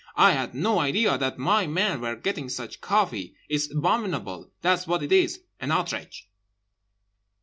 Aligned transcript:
I 0.15 0.31
had 0.31 0.55
no 0.55 0.79
idea 0.79 1.15
that 1.19 1.37
my 1.37 1.67
men 1.67 2.01
were 2.01 2.15
getting 2.15 2.49
such 2.49 2.81
coffee. 2.81 3.35
It's 3.47 3.69
abominable! 3.69 4.49
That's 4.63 4.87
what 4.87 5.03
it 5.03 5.11
is, 5.11 5.41
an 5.59 5.71
outrage! 5.71 6.27